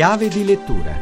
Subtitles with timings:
[0.00, 0.98] Chiave di lettura.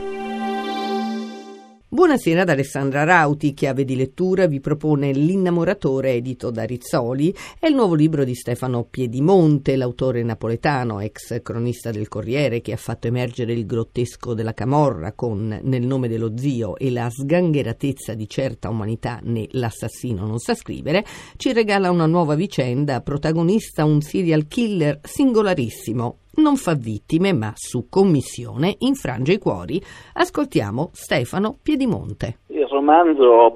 [1.87, 7.77] Buonasera ad Alessandra Rauti, chiave di lettura vi propone L'innamoratore edito da Rizzoli, è il
[7.77, 13.53] nuovo libro di Stefano Piedimonte, l'autore napoletano, ex cronista del Corriere che ha fatto emergere
[13.53, 19.21] il grottesco della Camorra con Nel nome dello zio e la sgangheratezza di certa umanità
[19.23, 21.05] né l'assassino non sa scrivere,
[21.37, 27.89] ci regala una nuova vicenda, protagonista un serial killer singolarissimo, non fa vittime, ma su
[27.89, 29.83] commissione infrange i cuori.
[30.15, 32.39] Ascoltiamo Stefano Piedimonte.
[32.49, 33.55] Il romanzo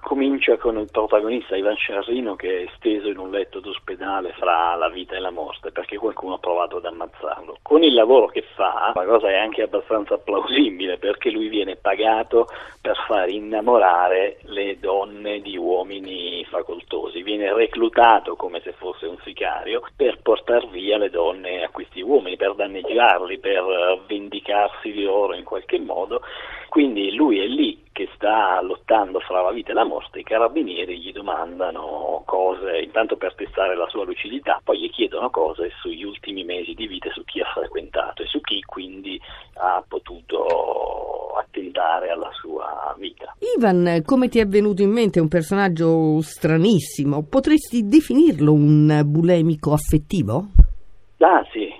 [0.00, 4.90] comincia con il protagonista Ivan Sciarrino che è steso in un letto d'ospedale fra la
[4.90, 7.58] vita e la morte perché qualcuno ha provato ad ammazzarlo.
[7.62, 12.46] Con il lavoro che fa, la cosa è anche abbastanza plausibile perché lui viene pagato
[12.80, 19.82] per far innamorare le donne di uomini facoltosi, viene reclutato come se fosse un sicario
[19.96, 25.44] per portare via le donne a questi uomini, per danneggiarli, per vendicarsi di loro in
[25.44, 26.22] qualche modo.
[26.68, 30.98] Quindi lui è lì che sta lottando fra la vita e la morte, i carabinieri
[30.98, 36.44] gli domandano cose, intanto per testare la sua lucidità, poi gli chiedono cose sugli ultimi
[36.44, 39.20] mesi di vita, su chi ha frequentato e su chi quindi
[39.56, 40.61] ha potuto
[41.62, 43.34] attentare alla sua vita.
[43.56, 50.48] Ivan, come ti è venuto in mente, un personaggio stranissimo, potresti definirlo un bulemico affettivo?
[51.18, 51.72] Ah sì,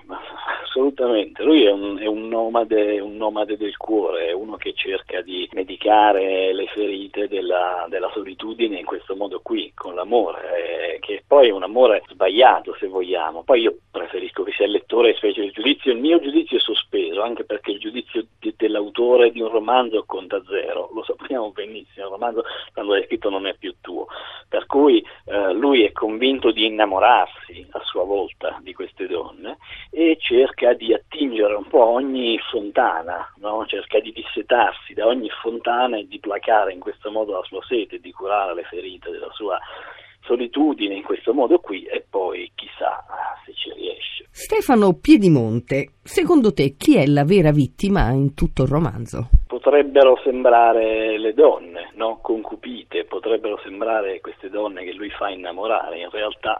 [0.73, 1.43] assolutamente.
[1.43, 5.47] Lui è un, è un, nomade, un, nomade, del cuore, è uno che cerca di
[5.51, 11.49] medicare le ferite della, della solitudine in questo modo qui, con l'amore, eh, che poi
[11.49, 13.43] è un amore sbagliato se vogliamo.
[13.43, 17.21] Poi io preferisco che sia il lettore specie il giudizio, il mio giudizio è sospeso,
[17.21, 22.11] anche perché il giudizio di, dell'autore di un romanzo conta zero, lo sappiamo benissimo, il
[22.11, 24.07] romanzo quando l'hai scritto non è più tuo.
[24.47, 29.57] Per cui eh, lui è convinto di innamorarsi a sua volta di queste donne
[29.89, 33.65] e cerca di attingere un po' ogni fontana, no?
[33.65, 37.99] cerca di dissetarsi da ogni fontana e di placare in questo modo la sua sete,
[37.99, 39.59] di curare le ferite della sua
[40.21, 43.03] solitudine in questo modo qui e poi chissà
[43.45, 44.27] se ci riesce.
[44.43, 49.29] Stefano Piedimonte, secondo te chi è la vera vittima in tutto il romanzo?
[49.47, 52.19] Potrebbero sembrare le donne, no?
[52.21, 56.59] concupite, potrebbero sembrare queste donne che lui fa innamorare, in realtà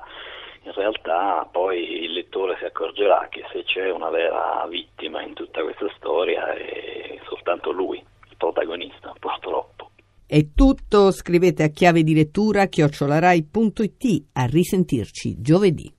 [0.64, 5.62] in realtà poi il lettore si accorgerà che se c'è una vera vittima in tutta
[5.62, 9.90] questa storia è soltanto lui, il protagonista, purtroppo.
[10.26, 15.92] È tutto, scrivete a chiave di lettura chiocciolarai.it, a risentirci giovedì.